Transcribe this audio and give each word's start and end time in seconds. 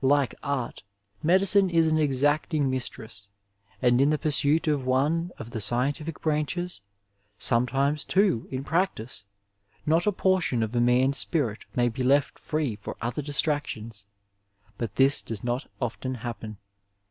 Like 0.00 0.34
art, 0.42 0.82
medicine 1.22 1.68
is 1.68 1.88
an 1.90 1.98
exacting 1.98 2.70
mistress, 2.70 3.28
and 3.82 4.00
in 4.00 4.08
the 4.08 4.16
pursuit 4.16 4.66
of 4.66 4.86
one 4.86 5.32
of 5.36 5.50
the 5.50 5.60
scientific 5.60 6.22
branches, 6.22 6.80
sometimes, 7.36 8.06
too, 8.06 8.48
in 8.50 8.64
practice, 8.64 9.26
not 9.84 10.06
a 10.06 10.10
portion 10.12 10.62
of 10.62 10.74
a 10.74 10.80
man's 10.80 11.18
spirit 11.18 11.66
may 11.76 11.90
be 11.90 12.02
left 12.02 12.38
free 12.38 12.74
for 12.76 12.96
other 13.02 13.20
distractions, 13.20 14.06
but 14.78 14.94
this 14.96 15.20
does 15.20 15.44
not 15.44 15.66
often 15.78 16.14
happen. 16.14 16.56